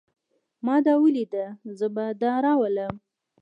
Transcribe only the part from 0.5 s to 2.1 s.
ما دا وليده. زه به